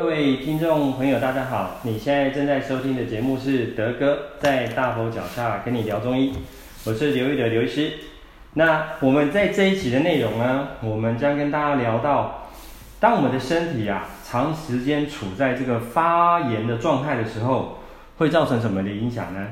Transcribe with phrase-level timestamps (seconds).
[0.00, 1.78] 各位听众朋友，大家好！
[1.82, 6.32] 你现在正在收听的节目是德哥在大佛脚下跟你聊中医，
[6.86, 7.92] 我是刘玉的刘医师。
[8.54, 12.48] 那我们在这一期的内容呢，我们将跟大家聊到，
[12.98, 17.80] 当我们的身体啊长时间处在这个发炎的状态的时候，
[18.16, 19.48] 会造成什么的影响呢？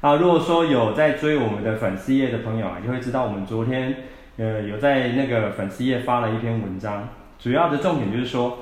[0.00, 3.94] 啊，如果说有在追我们的粉丝页的朋友啊，就会知道我们昨天
[4.36, 7.08] 呃有在那个粉丝页发了一篇文章，
[7.38, 8.58] 主要的重点就是说。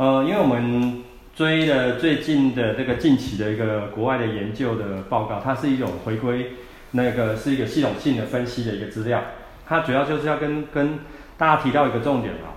[0.00, 1.02] 呃，因为我们
[1.36, 6.52] 追了最近的这个近期的一个国外的研究的报告，它是一种回归，
[6.92, 9.22] 那个是一个系统性的分析的一个资料，
[9.68, 11.00] 它主要就是要跟跟
[11.36, 12.56] 大家提到一个重点啊。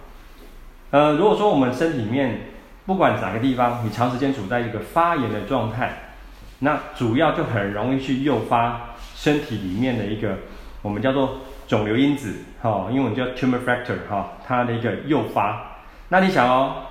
[0.92, 2.44] 呃，如果说我们身体里面
[2.86, 6.14] 不管哪个地方，你长时间处在一个发炎的状态，
[6.60, 10.38] 那主要就很容易去诱发身体里面的一个
[10.82, 15.82] 我们叫做肿瘤因子，哈，英文叫 tumor factor，哈，它的一个诱发。
[16.08, 16.84] 那你想哦。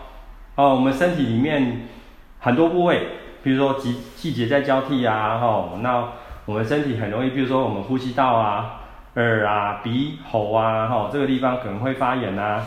[0.54, 1.88] 哦，我们身体里面
[2.38, 3.08] 很多部位，
[3.42, 6.06] 比如说季季节在交替啊，吼、那
[6.44, 8.80] 我们身体很容易，比如说我们呼吸道啊、
[9.14, 12.62] 耳啊、鼻喉啊，吼、哦，这个地方可能会发炎啊，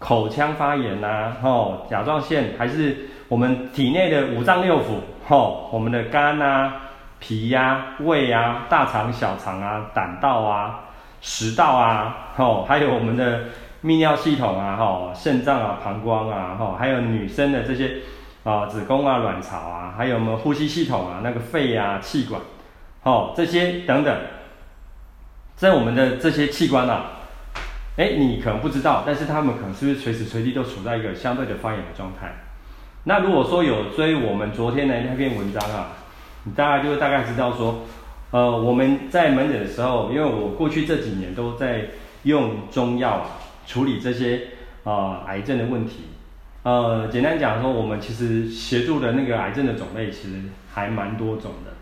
[0.00, 6.74] 口腔发炎啊，吼、甲状腺还是我们体内的五脏六腑，吼、我们的肝啊、
[7.20, 10.80] 脾呀、啊、胃啊、大肠、小肠啊、胆道啊、
[11.20, 13.42] 食道啊，吼、哦，还有我们的。
[13.82, 17.96] 泌尿系统啊，哈，肾脏啊，膀胱啊，哈，还有女生的这些
[18.44, 22.40] 啊，子宫啊，卵巢啊，还有我们呼吸系统啊，那个肺啊，气管，
[23.02, 24.16] 哦，这些等等，
[25.56, 27.06] 在我们的这些器官啊，
[27.96, 32.32] 哎，你可能不知道，但是他们可能是不是随时随地都处在一个相对的发炎的状态？
[33.04, 35.88] 那如果说有追我们昨天的那篇文章啊，
[36.44, 37.80] 你大概就会大概知道说，
[38.30, 41.86] 呃，我们在门诊的时候，因为我过去这几年都在
[42.22, 43.26] 用中药。
[43.66, 44.48] 处理这些
[44.84, 46.06] 啊、癌症的问题，
[46.64, 51.72] 呃，简单讲说，我们其实协助的那个癌症的种类其实还蛮多种的，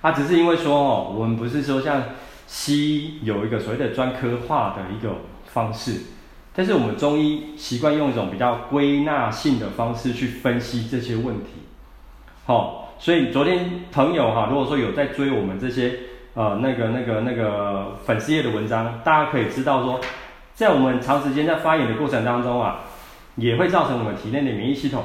[0.00, 2.02] 啊，只是因为说哦，我们不是说像
[2.46, 6.00] 西医有一个所谓的专科化的一个方式，
[6.54, 11.50] 但是我们中医习惯用一种比较归纳性的方式去分析这些问题，
[12.46, 15.94] 好、哦，所以昨天朋友哈，如果说有在追我们这些
[16.32, 20.00] 呃那个那个那个粉丝页的文章，大家可以知道说。
[20.56, 22.80] 在我们长时间在发炎的过程当中啊，
[23.34, 25.04] 也会造成我们体内的免疫系统，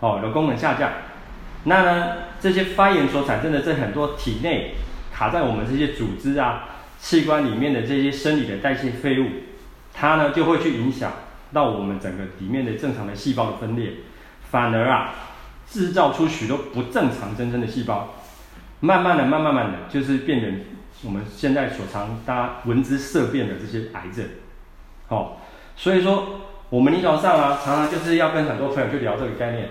[0.00, 0.90] 哦，的功能下降。
[1.62, 4.74] 那呢，这些发炎所产生的这很多体内
[5.12, 9.28] 卡在我们这些组织啊、器官里面的这些生理的代谢废物，
[9.92, 11.12] 它呢就会去影响
[11.52, 13.92] 到我们整个里面的正常的细胞的分裂，
[14.50, 15.14] 反而啊，
[15.68, 18.14] 制造出许多不正常增生的细胞，
[18.80, 20.60] 慢慢的、慢慢慢的，就是变成
[21.04, 24.26] 我们现在所常大家闻之色变的这些癌症。
[25.08, 25.32] 哦，
[25.76, 29.68] 所以说我们临床上啊，常常就是要跟很多朋友去聊这个概念。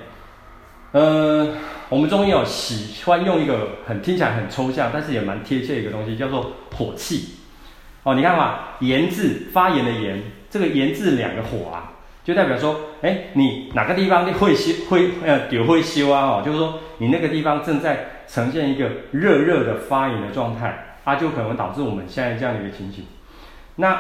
[0.92, 1.56] 呃，
[1.90, 7.40] 我们中医有喜欢用一个很听起来很抽象，但是也蛮贴切的一个东西，叫做火气。
[8.04, 16.28] 哦，你看嘛，炎字发炎的炎，这个炎字两个火啊，就代表说，哎，你哪个地方会修会呃有会修啊？
[16.28, 23.06] 哦，就是说你那个地方正在呈现一个热热的发炎的状态，它就可能导致我们现在这样的一个情形。
[23.78, 24.00] 那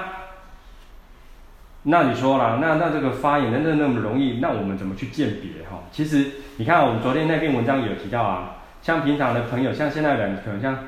[1.85, 5.83] 那你说了，那那这个发炎真的那那么容易，那我们怎么去鉴别哈？
[5.91, 10.79] 其实你看我们昨天那篇文章有提到啊，像平常的朋友，像现在人可能像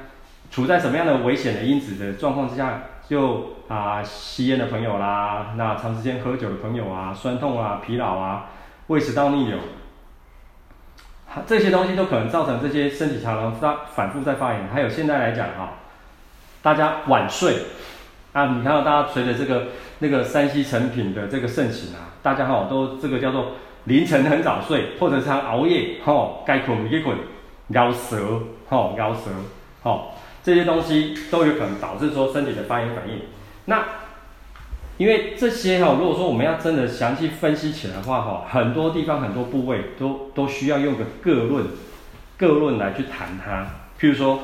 [0.49, 8.45] 处在什么样的危险的因子的状况之下，就啊吸烟的朋友啦，那长时间喝酒的朋友啊，酸痛啊、疲劳啊、
[8.87, 9.59] 胃食道逆流，
[11.45, 14.69] 这些东西都可能造成这些身体常常发反复在发炎。
[14.73, 15.73] 还有现在来讲哈，
[16.61, 17.57] 大家晚睡。
[18.35, 19.67] 啊，你看到大家随着这个
[19.99, 23.53] 那个山西成品的这个盛行啊，大家哈都这个叫做
[23.85, 27.15] 凌晨很早睡，或者是熬夜，吼该困没困，
[27.69, 29.31] 咬舌，吼咬舌，
[29.83, 30.11] 吼
[30.43, 33.21] 这些东西都有可能导致说身体的发炎反应。
[33.63, 33.85] 那
[34.97, 41.65] 因为这些哈，如果说我们要真的详细分析起来的话，哈，很多地方很多部位都都需要用个个论，
[42.35, 43.65] 个论来去谈它，
[43.97, 44.39] 譬如说。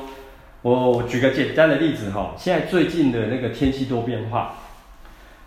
[0.62, 4.54] 我我举个简单的例子哈，现在最近的那个天气多变化，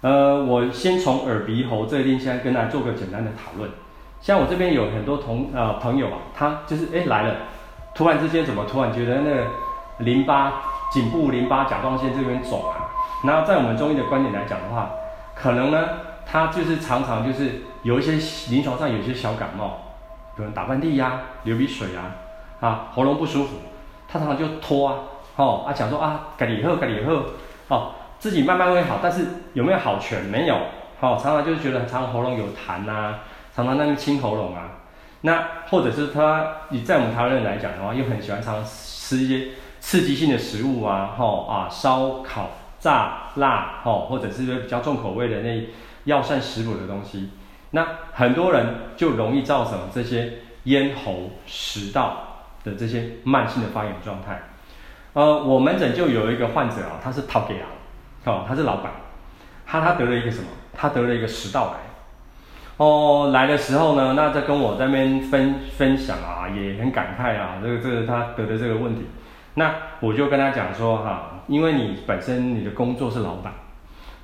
[0.02, 3.70] 呃，我先从耳鼻喉这边先跟大家做个简单的讨论。
[4.20, 7.36] 像我这边有很多同呃朋友啊，他就是哎来了，
[7.94, 9.48] 突然之间怎么突然觉得那个
[10.00, 12.92] 淋巴颈部淋巴甲状腺这边肿啊？
[13.24, 14.92] 然后在我们中医的观点来讲的话，
[15.34, 15.88] 可能呢
[16.26, 18.14] 他就是常常就是有一些
[18.52, 19.78] 临床上有些小感冒，
[20.36, 22.12] 比如打喷嚏呀、流鼻水啊，
[22.60, 23.58] 啊喉咙不舒服。
[24.08, 24.96] 他常常就拖啊，
[25.36, 27.24] 哦啊，讲说啊，改以后改以后，
[27.68, 30.56] 哦，自己慢慢会好，但是有没有好全没有？
[31.00, 33.20] 哦，常常就是觉得常常喉咙有痰呐、啊，
[33.56, 34.72] 常常那边清喉咙啊。
[35.22, 39.48] 那或者是他，你在我们台湾人来讲的话，又很喜欢常吃一些
[39.80, 42.50] 刺激性的食物啊，吼啊，烧烤、
[42.80, 45.68] 炸、辣，吼，或者是比较重口味的那
[46.06, 47.32] 药膳食补的东西。
[47.72, 48.66] 那很多人
[48.96, 50.32] 就容易造成这些
[50.66, 52.25] 咽喉、食道
[52.66, 54.42] 的这些慢性的发炎状态。
[55.14, 57.56] 呃，我门诊就有一个患者啊，他是头家，
[58.30, 58.92] 哦，他是老板，
[59.66, 60.48] 他他得了一个什么？
[60.74, 61.78] 他得了一个食道癌。
[62.76, 69.08] 哦，来的时候呢，那在跟我在那边分分享啊，也很感慨啊，这个这个他得的这个问题。
[69.54, 73.54] 那我就跟他讲说哈、啊，因为你本身你的工作是老板，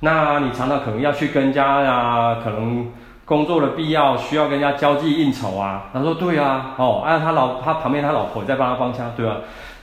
[0.00, 2.92] 那你常常可能要去跟家呀，可能。
[3.32, 9.38] 工作的必要需要跟人家交际应酬啊，他说对啊，哦，哎、啊，他老他旁边他老婆也在帮他帮腔，对吧？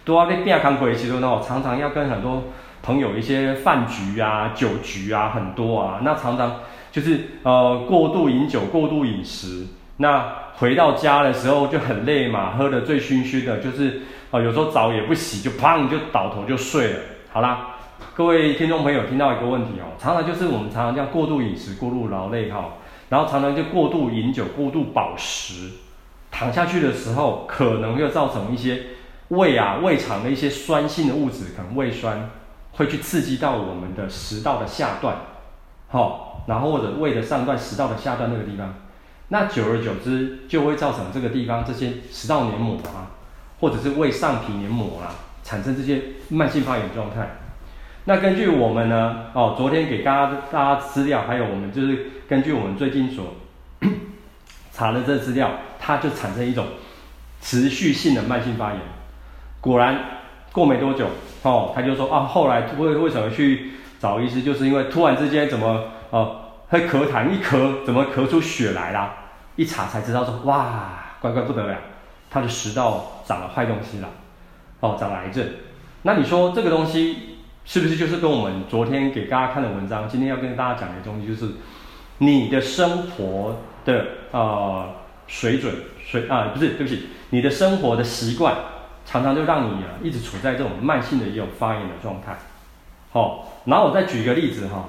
[0.06, 2.44] 都要在变康鬼其实呢，常常要跟很多
[2.84, 6.58] 朋友一些饭局啊、酒局啊很多啊，那常常
[6.92, 9.66] 就是呃过度饮酒、过度饮食，
[9.98, 10.24] 那
[10.58, 17.00] 回到家的时候就很累嘛，喝得醉醺醺的，就是啊、有时候澡也不洗就砰就倒头就睡了。
[17.34, 17.70] 好啦，
[18.14, 22.66] 各位听众朋友听到一个问题哦，常常就是我们常常这样过度饮食、过度劳累哈。
[23.10, 25.72] 然后常常就过度饮酒、过度饱食，
[26.32, 28.84] 躺下去的时候，可能会造成一些
[29.30, 32.30] 胃啊、胃肠的一些酸性的物质，可能胃酸
[32.74, 35.16] 会去刺激到我们的食道的下段，
[35.88, 38.76] 好、哦，然后或者胃的上段、食道的下段那个地方，
[39.30, 43.10] 那久而久之就会造成这个地方这些食道黏膜啊，
[43.60, 47.39] 或者是胃上皮黏膜啊，产生这些慢性发炎状态。
[48.10, 53.36] 那根据我们呢，哦，昨天给大家大家资料，还有我们就是根据我们最近所
[54.74, 56.66] 查的这资料，它就产生一种
[57.40, 58.80] 持续性的慢性发炎。
[59.62, 59.96] 果然
[60.52, 61.06] 过没多久，
[61.44, 69.14] 哦，他就说啊，后来为为什么去找医师，就是因为突然之间怎么哦会咳痰一咳，怎么咳出血来啦？
[69.56, 71.78] 一查才知道说哇，乖乖不得了，
[72.32, 74.10] 他的食道长了坏东西了，
[74.80, 75.48] 哦，长了癌症。
[76.02, 77.29] 那你说这个东西？
[77.70, 81.54] 是不是就是跟我们昨天给大家看的文章，今天要跟大家讲的东西，就是
[82.18, 84.90] 你的生活的呃
[85.28, 85.72] 水准
[86.04, 88.56] 水啊，不是，对不起，你的生活的习惯
[89.06, 92.36] 常常就让你啊一直处在这种慢性的一种发炎的状态。
[93.12, 94.86] 好、哦，然后我再举一个例子哈、哦，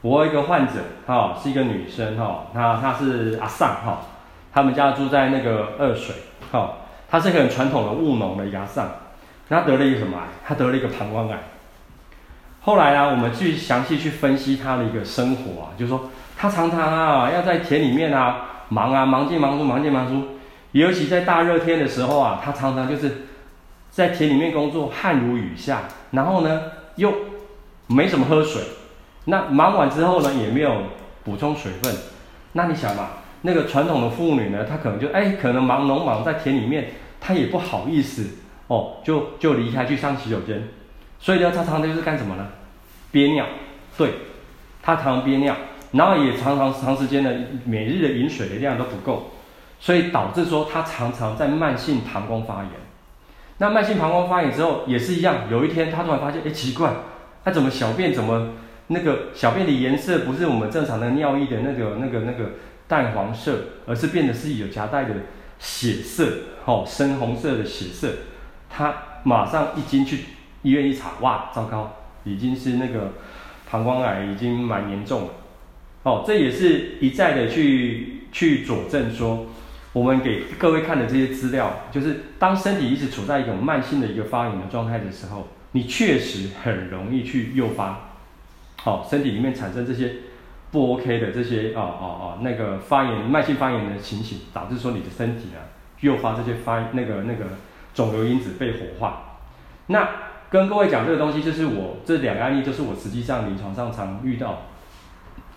[0.00, 0.72] 我有一个患者
[1.06, 4.06] 哈、哦，是一个女生哈，她她是阿桑哈，
[4.54, 6.14] 他们家住在那个二水
[6.50, 6.76] 哈，
[7.10, 8.88] 她是一个很传统的务农的阿桑，
[9.50, 10.24] 她得了一个什么癌？
[10.46, 11.38] 她得了一个膀胱癌。
[12.64, 20.38] 后来啊，我们去详细去分析他的一个生活啊，就是说他常常啊要在田里面啊忙啊忙进忙出忙进忙出，
[20.70, 23.26] 尤其在大热天的时候啊，他常常就是
[23.90, 25.82] 在田里面工作，汗如雨下，
[26.12, 26.62] 然后呢
[26.94, 27.12] 又
[27.88, 28.62] 没什么喝水，
[29.24, 30.82] 那忙完之后呢也没有
[31.24, 31.92] 补充水分，
[32.52, 33.08] 那你想嘛，
[33.40, 38.38] 那个传统的妇女呢，她可能就哎可能忙农忙在田里面，她也不好意思
[38.68, 40.62] 哦，就就离开去上洗手间。
[41.22, 42.48] 所以呢，他常常就是干什么呢？
[43.12, 43.46] 憋尿，
[43.96, 44.12] 对，
[44.82, 45.54] 他常常憋尿，
[45.92, 47.32] 然后也常常长时间的
[47.64, 49.30] 每日的饮水的量都不够，
[49.78, 52.70] 所以导致说他常常在慢性膀胱发炎。
[53.58, 56.92] 那慢性膀胱发炎之后也是一样，有一天他突然发现，哎，奇怪，
[57.44, 58.54] 他怎么小便怎么
[58.88, 62.50] 那个小便的颜色不是我们正常的尿液的那个那个那个
[62.88, 65.14] 淡黄色，而是变得是有夹带的
[65.60, 66.26] 血色，
[66.64, 68.08] 哦，深红色的血色。
[68.68, 70.24] 他马上一进去。
[70.62, 71.92] 医院一查，哇，糟糕，
[72.24, 73.12] 已经是那个
[73.70, 75.28] 膀胱癌，已经蛮严重了。
[76.04, 79.46] 哦，这也是一再的去去佐证说，
[79.92, 88.10] 我们给各位看的这些资料，就是当身体一直处在一种慢性的一个发炎的状态的时候，你确实很容易去诱发，
[88.76, 90.14] 好、哦，身体里面产生这些
[90.70, 97.46] 不 OK 的这些哦哦哦那个发炎、慢性发炎的情形，导致说你的身体啊，诱发这些发那个那个
[97.94, 99.38] 肿瘤因子被活化，
[99.86, 100.08] 那。
[100.52, 104.64] 跟各位讲这个东西，就是我这两个案例，就是我实际上临床上常遇到，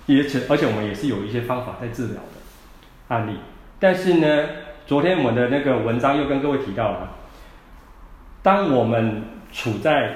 [0.08, 3.38] 而且而且我们也是有一些方法在治疗的案例。
[3.78, 4.48] 但是呢，
[4.88, 7.10] 昨天我们的那个文章又跟各位提到了，
[8.42, 10.16] 当我们处在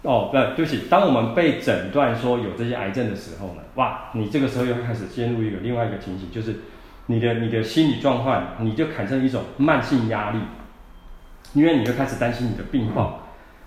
[0.00, 6.60] 哦，不对不起，当我们被诊断说有这些癌症的时候呢，哇，你这个时候又开始陷入一个另外一个情形，就是
[7.08, 10.38] 你的你的心理状况，你就产生一种慢性压力，
[11.52, 13.18] 因为你就开始担心你的病况。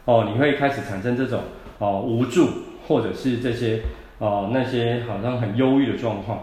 [0.07, 1.41] 哦，你会开始产生这种
[1.79, 2.47] 哦无助，
[2.87, 3.81] 或者是这些
[4.19, 6.39] 哦那些好像很忧郁的状况。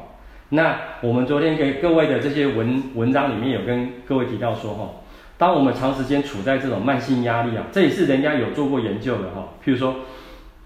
[0.50, 4.90] 那我们昨天给各位的这些文文章里面有跟各位提到说哈、哦，
[5.38, 9.48] 当我们长时间处在这种慢性压力啊，这也是人家有做过研究的哈、哦。
[9.64, 9.96] 譬如说，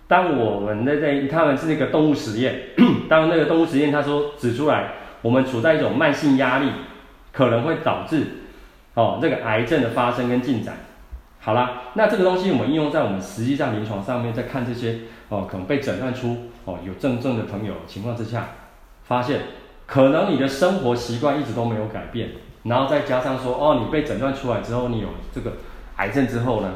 [0.08, 2.60] 当我们在在他们是那个动物实验，
[3.08, 4.90] 当那个动物实验他说指出来，
[5.22, 6.68] 我们处在一种慢性压力，
[7.30, 8.24] 可能会导致
[8.94, 10.74] 哦，这个癌症的发生跟进展。
[11.40, 18.48] 好啦，那这个东西我们应用在我们实际上临床上面，在看这些哦，可能被诊断出哦有症状的朋友情况之下，
[19.04, 19.40] 发现
[19.86, 22.30] 可能你的生活习惯一直都没有改变，
[22.64, 25.52] 然后再加上说哦，你被诊断出来之后，你有这个
[25.96, 26.70] 癌症之后呢，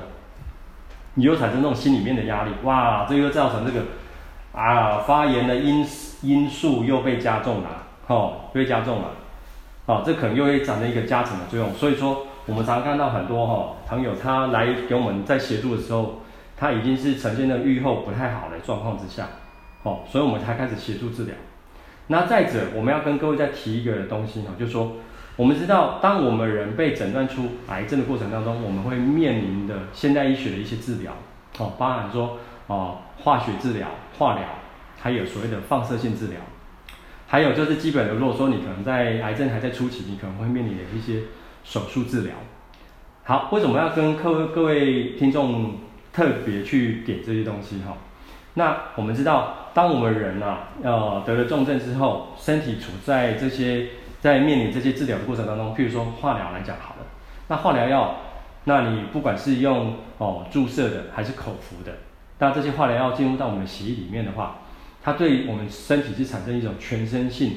[1.14, 3.80] 你又产生那种心里面的压力，哇，这又造成这个
[4.54, 5.84] 啊发炎的因
[6.22, 7.68] 因素又被加重了，
[8.06, 9.08] 哦，被加重了，
[9.86, 12.28] 哦，这可能又会产生一个加成的作用，所以说。
[12.44, 16.22] 我们常看到很多哈朋友，他来给我们在协助的时候，
[16.56, 19.28] 他已经是呈现了预后不太好的状况之下，
[19.84, 21.34] 哦，所以我们才开始协助治疗。
[22.08, 24.96] 那再者，我们要跟各位再提一个东西哈，就是说，
[25.36, 31.12] 我们知道，当我们人被诊断出癌症的过程当中，我们会面临的现代医学的一些治疗，
[31.58, 33.86] 哦，包含说哦化学治疗、
[34.18, 34.42] 化疗，
[35.00, 36.40] 还有所谓的放射性治疗，
[37.28, 41.20] 还有就是基本的，如果说你可能在癌症还在初期，你可能会面临的一些。
[41.64, 42.34] 手术治疗，
[43.24, 45.76] 好，为什么要跟各位各位听众
[46.12, 47.96] 特别去点这些东西哈？
[48.54, 53.86] 那我们知道，当我们人啊，呃，得了重症之后，身体处在这些
[54.20, 57.06] 在面临这些治疗的过程当中，譬如说化疗来讲好了，
[57.48, 58.16] 那化疗药，
[58.64, 61.92] 那你不管是用哦注射的还是口服的，
[62.40, 64.58] 那这些化疗药进入到我们的血液里面的话，
[65.00, 67.52] 它对我们身体是产生一种全身性，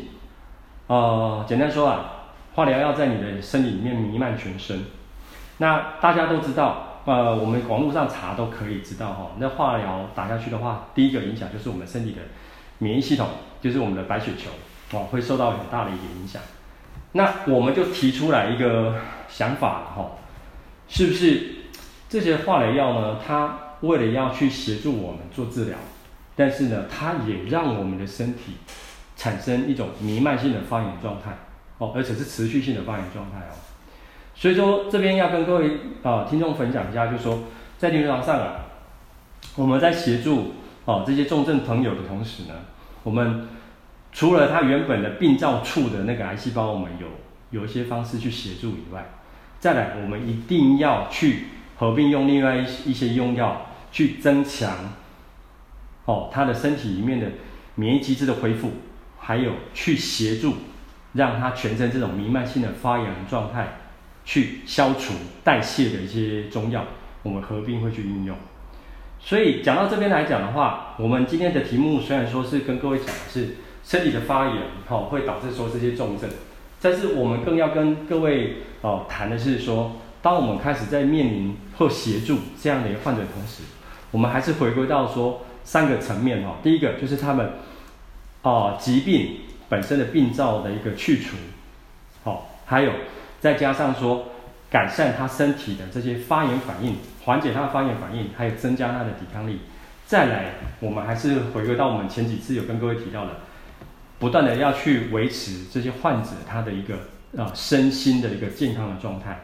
[0.87, 2.11] 呃，简单说啊。
[2.55, 4.85] 化疗药在你的身体里面弥漫全身，
[5.57, 9.31] 那大家都知道，呃，我们网络上查都可以知道哈。
[9.39, 12.21] 那化疗打下去的话，第一个影响就是我们身体的
[12.77, 13.27] 免疫系统，
[13.61, 16.41] 就是我们的白血球，哦，会受到很大的一个影响。
[17.11, 18.95] 那我们就提出来一个
[19.27, 20.11] 想法哈，
[20.87, 21.55] 是不是
[22.07, 23.19] 这些化疗药呢？
[23.27, 25.77] 它为了要去协助我们做治疗，
[26.37, 28.55] 但是呢，它也让我们的身体
[29.17, 31.31] 产生一种弥漫性的发炎状态。
[31.77, 33.53] 哦，而且是持续性的发炎状态哦，
[34.33, 37.43] 所以说这边要跟各位啊、听众分享一下，就是说
[37.77, 38.65] 在临床上啊，
[39.55, 40.53] 我们在协助
[40.85, 42.53] 哦这些重症朋友的同时呢，
[43.03, 43.49] 我们
[44.13, 47.07] 除了他原本的病灶处的那个癌细胞，我们有
[47.59, 49.05] 有一些方式去协助以外，
[49.59, 54.93] 再来我们一定要去合并用另外一一些用药去增强
[56.05, 57.27] 哦他的身体里面的
[57.75, 58.71] 免疫机制的恢复，
[59.19, 60.53] 还有去协助。
[61.15, 63.77] 让它全身这种弥漫性的发炎状态
[64.25, 66.83] 去消除代谢的一些中药，
[67.23, 68.35] 我们合并会去应用。
[69.19, 76.29] 所以讲到这边来讲的话，我们今天的题目虽然说是跟各位讲的是身体的发炎，好会导致说这些重症，
[76.81, 83.63] 但是我们更要跟各位哦谈的是说，当我们开始在面临或协助这样的一个患者同时，
[84.11, 86.57] 我们还是回归到说三个层面哈。
[86.61, 87.53] 第一个就是他们
[88.41, 89.37] 哦疾病。
[89.75, 91.35] 本身的病灶的一个去除，
[92.23, 92.93] 好，还有
[93.41, 94.29] 再加上说
[94.71, 99.59] 改善他身体的这些发炎反应，缓解他的发炎反应，还有增加他的抵抗力。
[100.07, 103.31] 再来，我们还是回归到我们前几次有跟各位提到的，
[104.17, 106.95] 不断的要去维持这些患者他的一个
[107.37, 109.43] 啊身心的一个健康的状态。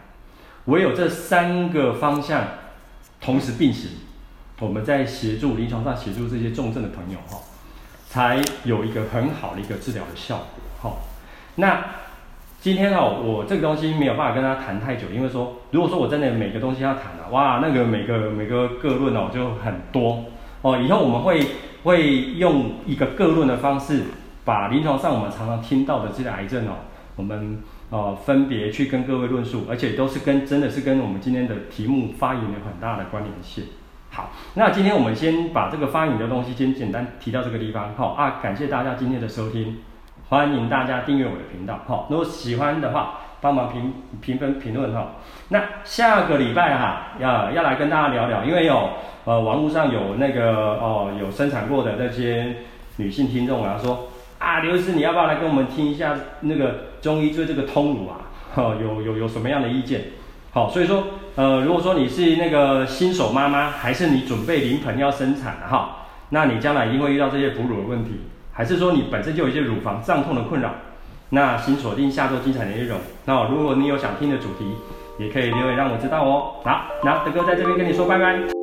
[0.67, 2.47] 唯有这三个方向
[3.19, 3.89] 同时并行，
[4.61, 7.37] 我们在协助临床上协助这些重症的朋友哈。
[8.11, 10.45] 才有一个很好的一个治疗的效果，
[10.81, 10.99] 好，
[11.55, 11.81] 那
[12.59, 20.25] 今天哦，我这个东西没有办法跟他谈太久，因为说，如果说我真的每个东西要谈了，哇，那个每个每个个论哦就很多
[20.61, 21.41] 哦，以后我们会
[21.83, 24.03] 会用一个个论的方式，
[24.43, 26.73] 把临床上我们常常听到的这些癌症哦，
[27.15, 33.63] 我们呃分别去跟各位论述，而且都是跟真的是跟我们今天的题目发言有很大的关联性。
[34.13, 37.93] 好，那今天我们先把这个发炎的东西先简单提到这个地方。
[37.95, 39.77] 好啊，感谢大家今天的收听，
[40.27, 41.79] 欢迎大家订阅我的频道。
[41.87, 45.13] 好，如果喜欢的话，帮忙评评分评论哈。
[45.47, 48.89] 那下个礼拜哈，要要来跟大家聊聊，因为有
[49.23, 52.57] 呃网络上有那个哦、有生产过的那些
[52.97, 60.01] 女性听众啊，说啊刘医师，你要不要来跟我们听一下那个中医对这个通乳啊，哈有有有什么样的意见？
[60.53, 61.01] 好，所以说，
[61.35, 68.21] 呃，如果说你是那个新手妈妈，还是你准备临盆要生产了哈，那你将来一定会遇到这些哺乳的问题，
[68.51, 70.71] 还是说你本身就有一些乳房胀痛的困扰，
[71.29, 72.99] 那请锁定下周精彩的内容。
[73.25, 74.75] 那如果你有想听的主题，
[75.17, 76.55] 也可以留言让我知道哦。
[76.63, 78.60] 好，那德哥在这边跟你说拜拜。